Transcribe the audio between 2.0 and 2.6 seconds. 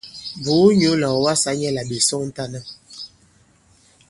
sɔŋtana.